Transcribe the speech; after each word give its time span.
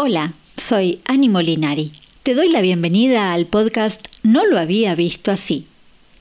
Hola, 0.00 0.32
soy 0.56 1.00
Ani 1.06 1.28
Molinari. 1.28 1.90
Te 2.22 2.34
doy 2.34 2.50
la 2.50 2.60
bienvenida 2.60 3.32
al 3.32 3.46
podcast 3.46 4.06
No 4.22 4.46
lo 4.46 4.56
había 4.56 4.94
visto 4.94 5.32
así. 5.32 5.66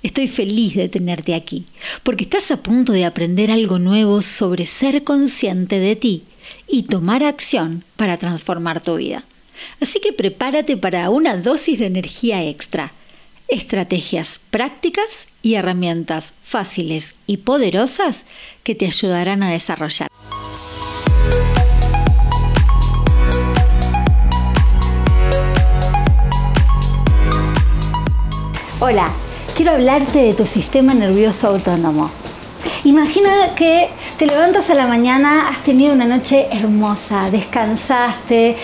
Estoy 0.01 0.27
feliz 0.27 0.73
de 0.73 0.89
tenerte 0.89 1.35
aquí, 1.35 1.63
porque 2.01 2.23
estás 2.23 2.49
a 2.49 2.57
punto 2.63 2.91
de 2.91 3.05
aprender 3.05 3.51
algo 3.51 3.77
nuevo 3.77 4.23
sobre 4.23 4.65
ser 4.65 5.03
consciente 5.03 5.77
de 5.77 5.95
ti 5.95 6.23
y 6.67 6.83
tomar 6.83 7.23
acción 7.23 7.83
para 7.97 8.17
transformar 8.17 8.81
tu 8.81 8.95
vida. 8.95 9.23
Así 9.79 9.99
que 9.99 10.11
prepárate 10.11 10.75
para 10.75 11.11
una 11.11 11.37
dosis 11.37 11.77
de 11.77 11.85
energía 11.85 12.43
extra, 12.43 12.93
estrategias 13.47 14.39
prácticas 14.49 15.27
y 15.43 15.53
herramientas 15.53 16.33
fáciles 16.41 17.13
y 17.27 17.37
poderosas 17.37 18.25
que 18.63 18.73
te 18.73 18.87
ayudarán 18.87 19.43
a 19.43 19.51
desarrollar. 19.51 20.09
Hola, 28.79 29.07
quiero 29.55 29.71
hablarte 29.71 30.19
de 30.19 30.33
tu 30.35 30.45
sistema 30.45 30.93
nervioso 30.93 31.47
autónomo. 31.47 32.11
Imagina 32.83 33.55
que 33.55 33.89
te 34.19 34.27
levantas 34.27 34.69
a 34.69 34.75
la 34.75 34.85
mañana, 34.85 35.49
has 35.49 35.63
tenido 35.63 35.93
una 35.93 36.05
noche 36.05 36.47
hermosa, 36.51 37.31
descansaste, 37.31 38.55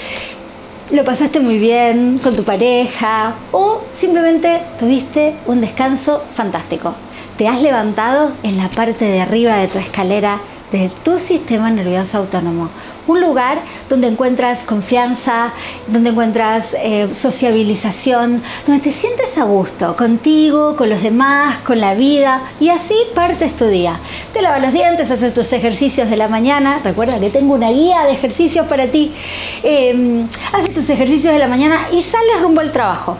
lo 0.91 1.03
pasaste 1.03 1.39
muy 1.39 1.57
bien 1.57 2.19
con 2.19 2.35
tu 2.35 2.43
pareja 2.43 3.33
o 3.51 3.81
simplemente 3.91 4.61
tuviste 4.77 5.33
un 5.47 5.61
descanso 5.61 6.23
fantástico. 6.35 6.93
Te 7.35 7.47
has 7.47 7.59
levantado 7.63 8.33
en 8.43 8.57
la 8.57 8.69
parte 8.69 9.05
de 9.05 9.19
arriba 9.19 9.57
de 9.57 9.67
tu 9.67 9.79
escalera 9.79 10.41
de 10.73 10.89
tu 11.03 11.19
sistema 11.19 11.69
nervioso 11.69 12.17
autónomo. 12.17 12.71
Un 13.05 13.21
lugar 13.21 13.61
donde 13.89 14.07
encuentras 14.07 14.63
confianza, 14.63 15.53
donde 15.87 16.09
encuentras 16.09 16.73
eh, 16.73 17.09
sociabilización, 17.13 18.41
donde 18.65 18.81
te 18.81 18.91
sientes 18.91 19.37
a 19.37 19.43
gusto 19.43 19.95
contigo, 19.95 20.75
con 20.75 20.89
los 20.89 21.03
demás, 21.03 21.57
con 21.59 21.79
la 21.79 21.93
vida 21.93 22.49
y 22.59 22.69
así 22.69 22.95
partes 23.13 23.55
tu 23.55 23.67
día. 23.67 23.99
Te 24.33 24.41
lavas 24.41 24.61
los 24.61 24.73
dientes, 24.73 25.11
haces 25.11 25.33
tus 25.33 25.53
ejercicios 25.53 26.09
de 26.09 26.17
la 26.17 26.27
mañana. 26.27 26.79
Recuerda 26.83 27.19
que 27.19 27.29
tengo 27.29 27.53
una 27.53 27.69
guía 27.69 28.05
de 28.05 28.13
ejercicios 28.13 28.65
para 28.65 28.87
ti. 28.87 29.13
Em, 29.61 30.27
haces 30.53 30.73
tus 30.73 30.89
ejercicios 30.89 31.33
de 31.33 31.39
la 31.39 31.47
mañana 31.47 31.87
y 31.91 32.01
sales 32.01 32.41
rumbo 32.41 32.61
al 32.61 32.71
trabajo. 32.71 33.17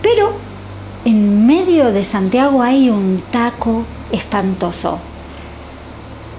Pero 0.00 0.32
en 1.04 1.46
medio 1.46 1.92
de 1.92 2.04
Santiago 2.06 2.62
hay 2.62 2.88
un 2.88 3.22
taco 3.30 3.84
espantoso 4.10 5.00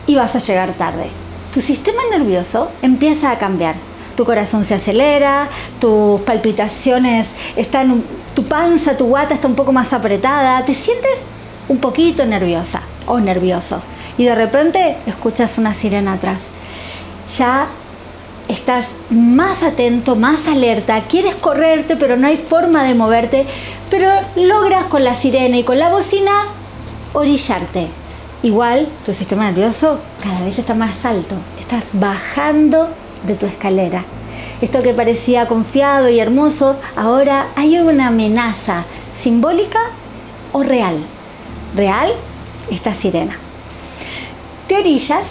y 0.08 0.16
vas 0.16 0.36
a 0.36 0.40
llegar 0.40 0.74
tarde. 0.74 1.10
Tu 1.54 1.62
sistema 1.62 2.02
nervioso 2.10 2.70
empieza 2.82 3.32
a 3.32 3.38
cambiar. 3.38 3.76
Tu 4.16 4.26
corazón 4.26 4.64
se 4.64 4.76
acelera, 4.76 5.50
tus 5.80 6.22
palpitaciones 6.22 7.28
están, 7.56 8.04
tu 8.36 8.44
panza, 8.46 8.98
tu 8.98 9.08
guata 9.08 9.34
está 9.34 9.48
un 9.48 9.56
poco 9.56 9.72
más 9.72 9.94
apretada, 9.94 10.64
te 10.66 10.74
sientes 10.74 11.20
un 11.68 11.80
poquito 11.80 12.26
nerviosa 12.26 12.82
o 13.06 13.20
nervioso. 13.20 13.82
Y 14.18 14.26
de 14.26 14.36
repente 14.36 14.98
escuchas 15.06 15.58
una 15.58 15.74
sirena 15.74 16.14
atrás. 16.14 16.44
Ya 17.38 17.68
estás 18.48 18.86
más 19.10 19.64
atento, 19.64 20.16
más 20.16 20.48
alerta, 20.48 21.04
quieres 21.08 21.36
correrte, 21.36 21.96
pero 21.96 22.18
no 22.18 22.28
hay 22.28 22.38
forma 22.38 22.84
de 22.84 22.94
moverte, 22.94 23.46
pero 23.90 24.10
logras 24.36 24.86
con 24.86 25.04
la 25.04 25.16
sirena 25.16 25.58
y 25.58 25.64
con 25.64 25.80
la 25.80 25.90
bocina 25.90 26.48
orillarte 27.14 28.01
Igual 28.44 28.88
tu 29.06 29.14
sistema 29.14 29.46
nervioso 29.46 30.00
cada 30.24 30.44
vez 30.44 30.58
está 30.58 30.74
más 30.74 31.06
alto, 31.06 31.36
estás 31.60 31.92
bajando 31.94 32.90
de 33.24 33.36
tu 33.36 33.46
escalera. 33.46 34.04
Esto 34.62 34.82
que 34.82 34.96
parecía 34.96 35.48
confiado 35.48 36.10
y 36.10 36.20
hermoso, 36.20 36.76
ahora 36.96 37.50
hay 37.56 37.78
una 37.78 38.08
amenaza 38.08 38.86
simbólica 39.16 39.92
o 40.54 40.64
real. 40.64 41.04
Real, 41.76 42.14
esta 42.72 42.96
sirena. 42.96 43.38
Te 44.68 44.76
orillas, 44.76 45.24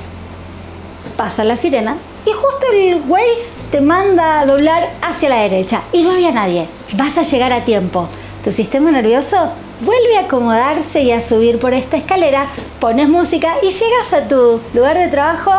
pasa 1.17 1.43
la 1.43 1.57
sirena 1.57 1.97
y 2.25 2.31
justo 2.31 2.67
el 2.73 3.03
Waze 3.09 3.51
te 3.73 3.81
manda 3.81 4.39
a 4.39 4.47
doblar 4.47 4.89
hacia 5.03 5.31
la 5.31 5.41
derecha 5.41 5.83
y 5.93 6.05
no 6.05 6.13
había 6.13 6.31
nadie. 6.31 6.69
Vas 6.97 7.19
a 7.19 7.23
llegar 7.23 7.53
a 7.53 7.65
tiempo. 7.65 8.09
Tu 8.45 8.53
sistema 8.53 8.93
nervioso 8.93 9.51
vuelve 9.81 10.19
a 10.19 10.23
acomodarse 10.23 11.03
y 11.03 11.13
a 11.13 11.21
subir 11.21 11.59
por 11.59 11.75
esta 11.75 11.97
escalera, 11.97 12.49
pones 12.79 13.09
música 13.09 13.55
y 13.63 13.71
llegas 13.71 14.13
a 14.13 14.29
tu 14.29 14.61
lugar 14.75 14.99
de 14.99 15.09
trabajo 15.09 15.53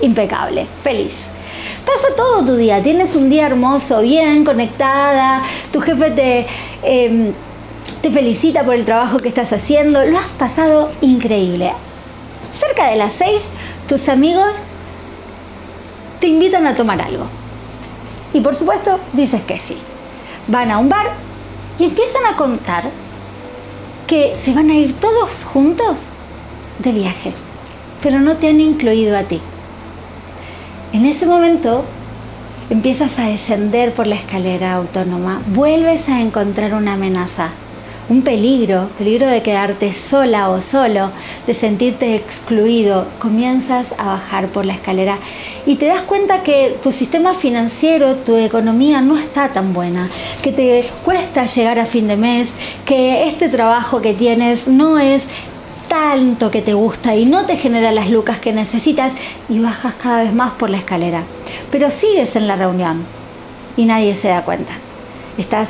impecable, 0.00 0.66
feliz. 0.82 1.14
Pasa 1.86 2.14
todo 2.16 2.44
tu 2.44 2.56
día, 2.56 2.82
tienes 2.82 3.14
un 3.16 3.28
día 3.28 3.46
hermoso, 3.46 4.02
bien 4.02 4.44
conectada, 4.44 5.42
tu 5.72 5.80
jefe 5.80 6.10
te, 6.10 6.46
em, 6.82 7.32
te 8.00 8.10
felicita 8.10 8.64
por 8.64 8.74
el 8.74 8.84
trabajo 8.84 9.18
que 9.18 9.28
estás 9.28 9.52
haciendo, 9.52 10.04
lo 10.06 10.18
has 10.18 10.30
pasado 10.30 10.90
increíble. 11.00 11.72
Cerca 12.52 12.90
de 12.90 12.96
las 12.96 13.14
seis, 13.14 13.42
tus 13.88 14.08
amigos 14.08 14.52
te 16.20 16.28
invitan 16.28 16.66
a 16.66 16.74
tomar 16.74 17.00
algo. 17.00 17.26
Y 18.32 18.40
por 18.40 18.54
supuesto, 18.54 18.98
dices 19.12 19.42
que 19.42 19.60
sí. 19.60 19.76
Van 20.46 20.70
a 20.70 20.78
un 20.78 20.88
bar 20.88 21.10
y 21.78 21.84
empiezan 21.84 22.26
a 22.26 22.36
contar 22.36 22.90
que 24.12 24.36
se 24.36 24.52
van 24.52 24.68
a 24.68 24.74
ir 24.74 24.92
todos 24.96 25.42
juntos 25.42 25.96
de 26.80 26.92
viaje, 26.92 27.32
pero 28.02 28.20
no 28.20 28.36
te 28.36 28.50
han 28.50 28.60
incluido 28.60 29.16
a 29.16 29.22
ti. 29.22 29.40
En 30.92 31.06
ese 31.06 31.24
momento 31.24 31.86
empiezas 32.68 33.18
a 33.18 33.28
descender 33.28 33.94
por 33.94 34.06
la 34.06 34.16
escalera 34.16 34.74
autónoma, 34.74 35.40
vuelves 35.46 36.10
a 36.10 36.20
encontrar 36.20 36.74
una 36.74 36.92
amenaza 36.92 37.52
un 38.08 38.22
peligro, 38.22 38.88
peligro 38.98 39.26
de 39.26 39.42
quedarte 39.42 39.92
sola 39.92 40.50
o 40.50 40.60
solo, 40.60 41.10
de 41.46 41.54
sentirte 41.54 42.16
excluido, 42.16 43.06
comienzas 43.18 43.86
a 43.96 44.06
bajar 44.06 44.48
por 44.48 44.66
la 44.66 44.74
escalera 44.74 45.18
y 45.66 45.76
te 45.76 45.86
das 45.86 46.02
cuenta 46.02 46.42
que 46.42 46.78
tu 46.82 46.92
sistema 46.92 47.34
financiero, 47.34 48.16
tu 48.16 48.36
economía 48.36 49.00
no 49.00 49.16
está 49.16 49.48
tan 49.50 49.72
buena, 49.72 50.10
que 50.42 50.52
te 50.52 50.84
cuesta 51.04 51.46
llegar 51.46 51.78
a 51.78 51.86
fin 51.86 52.08
de 52.08 52.16
mes, 52.16 52.48
que 52.84 53.28
este 53.28 53.48
trabajo 53.48 54.00
que 54.00 54.14
tienes 54.14 54.66
no 54.66 54.98
es 54.98 55.22
tanto 55.88 56.50
que 56.50 56.62
te 56.62 56.72
gusta 56.72 57.14
y 57.14 57.26
no 57.26 57.44
te 57.44 57.56
genera 57.56 57.92
las 57.92 58.10
lucas 58.10 58.38
que 58.38 58.52
necesitas 58.52 59.12
y 59.48 59.58
bajas 59.58 59.94
cada 60.02 60.22
vez 60.22 60.32
más 60.32 60.52
por 60.52 60.70
la 60.70 60.78
escalera. 60.78 61.22
Pero 61.70 61.90
sigues 61.90 62.34
en 62.34 62.48
la 62.48 62.56
reunión 62.56 63.04
y 63.76 63.84
nadie 63.84 64.16
se 64.16 64.28
da 64.28 64.42
cuenta. 64.42 64.72
Estás 65.38 65.68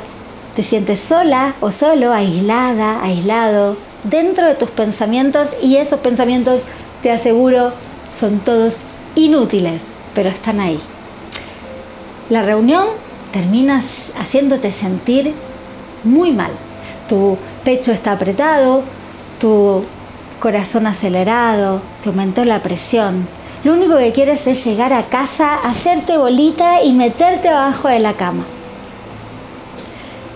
te 0.55 0.63
sientes 0.63 0.99
sola 0.99 1.55
o 1.59 1.71
solo, 1.71 2.13
aislada, 2.13 3.01
aislado, 3.03 3.77
dentro 4.03 4.47
de 4.47 4.55
tus 4.55 4.69
pensamientos 4.69 5.49
y 5.61 5.77
esos 5.77 5.99
pensamientos, 5.99 6.61
te 7.01 7.11
aseguro, 7.11 7.71
son 8.17 8.39
todos 8.39 8.75
inútiles, 9.15 9.81
pero 10.13 10.29
están 10.29 10.59
ahí. 10.59 10.79
La 12.29 12.41
reunión 12.41 12.87
termina 13.31 13.83
haciéndote 14.17 14.71
sentir 14.71 15.33
muy 16.03 16.31
mal. 16.31 16.51
Tu 17.09 17.37
pecho 17.63 17.91
está 17.91 18.13
apretado, 18.13 18.83
tu 19.39 19.83
corazón 20.39 20.87
acelerado, 20.87 21.81
te 22.01 22.09
aumentó 22.09 22.45
la 22.45 22.61
presión. 22.61 23.27
Lo 23.63 23.73
único 23.73 23.97
que 23.97 24.11
quieres 24.11 24.45
es 24.45 24.65
llegar 24.65 24.93
a 24.93 25.07
casa, 25.07 25.55
hacerte 25.55 26.17
bolita 26.17 26.83
y 26.83 26.93
meterte 26.93 27.49
abajo 27.49 27.87
de 27.87 27.99
la 27.99 28.13
cama. 28.13 28.43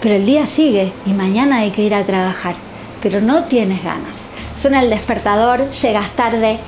Pero 0.08 0.20
el 0.20 0.26
día 0.26 0.48
sigue 0.48 0.94
y 1.06 1.12
mañana 1.12 1.58
hay 1.58 1.72
que 1.72 1.82
ir 1.82 1.94
a 1.94 2.06
trabajar, 2.06 2.56
pero 3.02 3.20
no 3.20 3.44
tienes 3.44 3.84
ganas. 3.84 4.16
Suena 4.58 4.82
el 4.82 4.90
despertador, 4.90 5.70
llegas 5.70 6.12
tarde, 6.12 6.60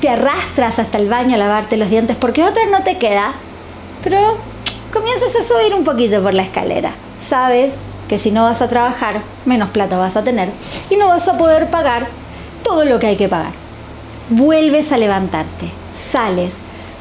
te 0.00 0.10
arrastras 0.10 0.78
hasta 0.78 0.96
el 0.98 1.08
baño 1.08 1.34
a 1.34 1.38
lavarte 1.38 1.76
los 1.76 1.90
dientes 1.90 2.16
porque 2.16 2.44
otra 2.44 2.66
no 2.66 2.84
te 2.84 2.98
queda, 2.98 3.32
pero 4.04 4.38
comienzas 4.92 5.34
a 5.34 5.42
subir 5.42 5.74
un 5.74 5.82
poquito 5.82 6.22
por 6.22 6.32
la 6.32 6.44
escalera. 6.44 6.92
Sabes 7.20 7.74
que 8.08 8.20
si 8.20 8.30
no 8.30 8.44
vas 8.44 8.62
a 8.62 8.68
trabajar, 8.68 9.22
menos 9.44 9.70
plata 9.70 9.96
vas 9.96 10.16
a 10.16 10.22
tener 10.22 10.50
y 10.88 10.94
no 10.94 11.08
vas 11.08 11.26
a 11.26 11.36
poder 11.36 11.68
pagar 11.68 12.06
todo 12.62 12.84
lo 12.84 13.00
que 13.00 13.08
hay 13.08 13.16
que 13.16 13.28
pagar. 13.28 13.54
Vuelves 14.28 14.92
a 14.92 14.98
levantarte, 14.98 15.72
sales, 16.12 16.54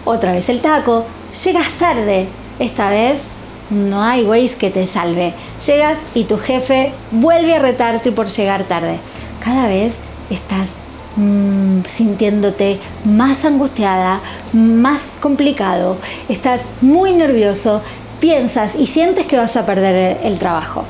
otra 0.05 0.31
vez 0.31 0.49
el 0.49 0.59
taco, 0.59 1.05
llegas 1.43 1.69
tarde, 1.77 2.29
esta 2.57 2.89
vez 2.89 3.21
no 3.69 4.01
hay 4.01 4.23
Waze 4.23 4.55
que 4.57 4.69
te 4.69 4.87
salve. 4.87 5.33
Llegas 5.65 5.97
y 6.13 6.23
tu 6.25 6.37
jefe 6.37 6.93
vuelve 7.11 7.55
a 7.55 7.59
retarte 7.59 8.11
por 8.11 8.27
llegar 8.29 8.65
tarde. 8.65 8.99
Cada 9.43 9.67
vez 9.67 9.97
estás 10.29 10.69
mm, 11.15 11.81
sintiéndote 11.87 12.79
más 13.05 13.45
angustiada, 13.45 14.21
más 14.53 15.01
complicado, 15.19 15.97
estás 16.27 16.61
muy 16.81 17.13
nervioso, 17.13 17.81
piensas 18.19 18.75
y 18.75 18.87
sientes 18.87 19.25
que 19.25 19.37
vas 19.37 19.55
a 19.55 19.65
perder 19.65 20.19
el, 20.23 20.37
trabajo. 20.39 20.85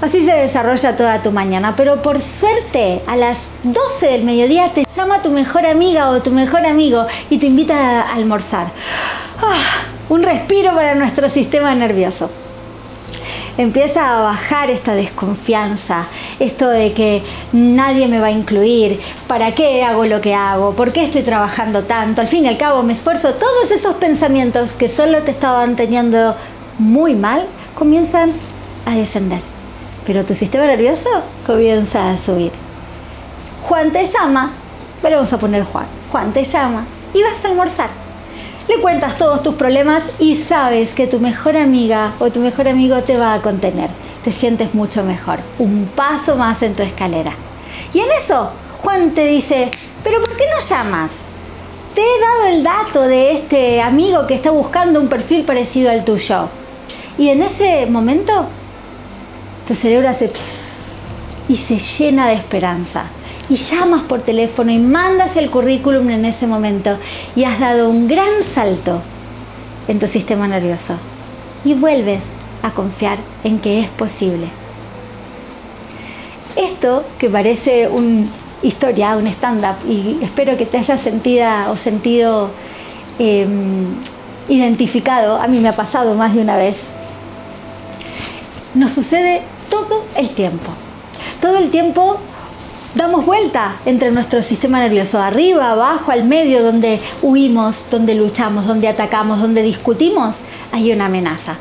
Así 0.00 0.24
se 0.24 0.32
desarrolla 0.32 0.96
toda 0.96 1.22
tu 1.22 1.32
mañana, 1.32 1.74
pero 1.76 2.02
por 2.02 2.20
suerte 2.20 3.02
a 3.06 3.16
las 3.16 3.38
12 3.62 4.06
del 4.06 4.24
mediodía 4.24 4.70
te 4.74 4.84
llama 4.84 5.22
tu 5.22 5.30
mejor 5.30 5.64
amiga 5.66 6.10
o 6.10 6.20
tu 6.20 6.30
mejor 6.30 6.66
amigo 6.66 7.06
y 7.30 7.38
te 7.38 7.46
invita 7.46 8.02
a 8.02 8.14
almorzar. 8.14 8.68
Ah, 9.40 9.83
un 10.08 10.22
respiro 10.22 10.74
para 10.74 10.94
nuestro 10.94 11.28
sistema 11.28 11.74
nervioso. 11.74 12.30
Empieza 13.56 14.18
a 14.18 14.22
bajar 14.22 14.68
esta 14.70 14.94
desconfianza, 14.94 16.06
esto 16.40 16.68
de 16.68 16.92
que 16.92 17.22
nadie 17.52 18.08
me 18.08 18.18
va 18.18 18.26
a 18.26 18.30
incluir, 18.32 19.00
¿para 19.28 19.54
qué 19.54 19.84
hago 19.84 20.06
lo 20.06 20.20
que 20.20 20.34
hago? 20.34 20.74
¿Por 20.74 20.92
qué 20.92 21.04
estoy 21.04 21.22
trabajando 21.22 21.84
tanto? 21.84 22.20
Al 22.20 22.26
fin 22.26 22.44
y 22.44 22.48
al 22.48 22.58
cabo 22.58 22.82
me 22.82 22.94
esfuerzo. 22.94 23.34
Todos 23.34 23.70
esos 23.70 23.94
pensamientos 23.94 24.70
que 24.72 24.88
solo 24.88 25.22
te 25.22 25.30
estaban 25.30 25.76
teniendo 25.76 26.34
muy 26.78 27.14
mal 27.14 27.46
comienzan 27.76 28.32
a 28.86 28.96
descender. 28.96 29.40
Pero 30.04 30.24
tu 30.24 30.34
sistema 30.34 30.66
nervioso 30.66 31.08
comienza 31.46 32.10
a 32.10 32.18
subir. 32.18 32.50
Juan 33.68 33.92
te 33.92 34.04
llama, 34.04 34.52
pero 35.00 35.16
vamos 35.16 35.32
a 35.32 35.38
poner 35.38 35.62
Juan. 35.64 35.86
Juan 36.10 36.32
te 36.32 36.44
llama 36.44 36.86
y 37.14 37.22
vas 37.22 37.42
a 37.44 37.48
almorzar 37.48 38.03
le 38.68 38.80
cuentas 38.80 39.18
todos 39.18 39.42
tus 39.42 39.54
problemas 39.54 40.02
y 40.18 40.36
sabes 40.36 40.94
que 40.94 41.06
tu 41.06 41.20
mejor 41.20 41.56
amiga 41.56 42.14
o 42.18 42.30
tu 42.30 42.40
mejor 42.40 42.66
amigo 42.66 43.02
te 43.02 43.18
va 43.18 43.34
a 43.34 43.42
contener. 43.42 43.90
Te 44.24 44.32
sientes 44.32 44.74
mucho 44.74 45.04
mejor. 45.04 45.40
Un 45.58 45.88
paso 45.94 46.36
más 46.36 46.62
en 46.62 46.74
tu 46.74 46.82
escalera. 46.82 47.34
Y 47.92 48.00
en 48.00 48.06
eso, 48.18 48.50
Juan 48.82 49.12
te 49.12 49.26
dice, 49.26 49.70
pero 50.02 50.20
¿por 50.20 50.34
qué 50.36 50.44
no 50.52 50.60
llamas? 50.60 51.10
Te 51.94 52.00
he 52.00 52.20
dado 52.20 52.46
el 52.56 52.62
dato 52.62 53.02
de 53.02 53.32
este 53.32 53.82
amigo 53.82 54.26
que 54.26 54.34
está 54.34 54.50
buscando 54.50 54.98
un 54.98 55.08
perfil 55.08 55.44
parecido 55.44 55.90
al 55.90 56.04
tuyo. 56.04 56.48
Y 57.18 57.28
en 57.28 57.42
ese 57.42 57.86
momento, 57.86 58.46
tu 59.68 59.74
cerebro 59.74 60.08
hace 60.08 60.30
y 61.48 61.56
se 61.56 61.78
llena 61.78 62.28
de 62.28 62.34
esperanza 62.34 63.04
y 63.48 63.56
llamas 63.56 64.02
por 64.02 64.22
teléfono 64.22 64.70
y 64.70 64.78
mandas 64.78 65.36
el 65.36 65.50
currículum 65.50 66.10
en 66.10 66.24
ese 66.24 66.46
momento 66.46 66.98
y 67.36 67.44
has 67.44 67.60
dado 67.60 67.88
un 67.88 68.08
gran 68.08 68.42
salto 68.54 69.00
en 69.88 69.98
tu 69.98 70.06
sistema 70.06 70.48
nervioso 70.48 70.94
y 71.64 71.74
vuelves 71.74 72.22
a 72.62 72.70
confiar 72.70 73.18
en 73.42 73.58
que 73.58 73.80
es 73.80 73.88
posible. 73.88 74.48
Esto 76.56 77.04
que 77.18 77.28
parece 77.28 77.88
una 77.88 78.26
historia, 78.62 79.16
un 79.16 79.26
stand-up, 79.26 79.76
y 79.88 80.18
espero 80.22 80.56
que 80.56 80.66
te 80.66 80.78
hayas 80.78 81.00
sentido 81.00 81.46
o 81.70 81.76
sentido 81.76 82.50
em, 83.18 83.94
identificado, 84.48 85.36
a 85.36 85.46
mí 85.46 85.58
me 85.58 85.68
ha 85.68 85.76
pasado 85.76 86.14
más 86.14 86.34
de 86.34 86.40
una 86.40 86.56
vez, 86.56 86.78
nos 88.74 88.92
sucede 88.92 89.42
todo 89.68 90.04
el 90.16 90.30
tiempo. 90.30 90.70
Todo 91.40 91.58
el 91.58 91.70
tiempo 91.70 92.18
damos 92.94 93.26
vuelta 93.26 93.76
entre 93.86 94.10
nuestro 94.10 94.42
sistema 94.42 94.78
nervioso, 94.78 95.20
arriba, 95.20 95.72
abajo, 95.72 96.10
al 96.10 96.24
medio, 96.24 96.62
donde 96.62 97.00
huimos, 97.22 97.76
donde 97.90 98.14
luchamos, 98.14 98.66
donde 98.66 98.88
atacamos, 98.88 99.40
donde 99.40 99.62
discutimos, 99.62 100.36
hay 100.72 100.92
una 100.92 101.06
amenaza. 101.06 101.56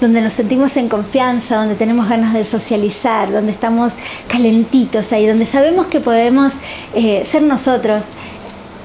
Donde 0.00 0.22
nos 0.22 0.32
sentimos 0.32 0.76
en 0.76 0.88
confianza, 0.88 1.56
donde 1.56 1.74
tenemos 1.74 2.08
ganas 2.08 2.32
de 2.32 2.44
socializar, 2.44 3.30
donde 3.30 3.52
estamos 3.52 3.92
calentitos 4.28 5.12
ahí, 5.12 5.26
donde 5.26 5.44
sabemos 5.44 5.86
que 5.86 6.00
podemos 6.00 6.52
eh, 6.94 7.26
ser 7.30 7.42
nosotros, 7.42 8.02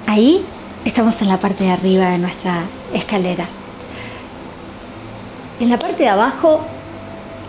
ahí 0.08 0.46
estamos 0.84 1.22
en 1.22 1.30
la 1.30 1.40
parte 1.40 1.64
de 1.64 1.72
arriba 1.72 2.10
de 2.10 2.18
nuestra 2.18 2.64
escalera. 2.94 3.48
En 5.60 5.70
la 5.70 5.80
parte 5.80 6.04
de 6.04 6.10
abajo 6.10 6.62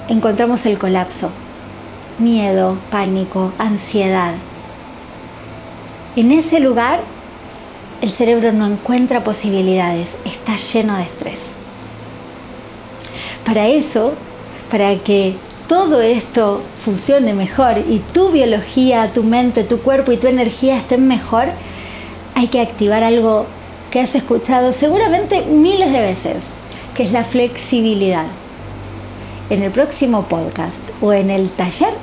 encontramos 0.09 0.65
el 0.67 0.79
colapso, 0.79 1.31
miedo, 2.19 2.79
pánico, 2.91 3.53
ansiedad. 3.59 4.35
En 6.17 6.33
ese 6.33 6.61
lugar 6.61 7.01
el 8.01 8.11
cerebro 8.11 8.53
no 8.53 8.67
encuentra 8.67 9.25
posibilidades, 9.25 10.09
está 10.25 10.57
lleno 10.57 10.97
de 10.97 11.03
estrés. 11.05 11.41
Para 13.45 13.69
eso, 13.69 14.15
para 14.71 14.95
que 14.97 15.37
todo 15.69 16.01
esto 16.01 16.63
funcione 16.85 17.35
mejor 17.35 17.79
y 17.79 17.99
tu 18.13 18.31
biología, 18.31 19.13
tu 19.13 19.23
mente, 19.25 19.65
tu 19.65 19.79
cuerpo 19.79 20.13
y 20.13 20.17
tu 20.17 20.27
energía 20.27 20.79
estén 20.79 21.09
mejor, 21.09 21.49
hay 22.35 22.49
que 22.49 22.61
activar 22.61 23.03
algo 23.03 23.47
que 23.91 24.01
has 24.01 24.15
escuchado 24.15 24.73
seguramente 24.73 25.43
miles 25.43 25.93
de 25.93 26.01
veces, 26.01 26.45
que 26.95 27.03
es 27.03 27.13
la 27.13 27.25
flexibilidad. 27.25 28.27
En 29.49 29.63
el 29.63 29.71
próximo 29.71 30.25
podcast 30.25 30.77
o 31.01 31.13
en 31.13 31.31
el 31.31 31.51
taller 31.51 31.95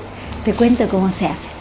te 0.43 0.53
cuento 0.53 0.87
cómo 0.89 1.09
se 1.09 1.25
hace. 1.25 1.52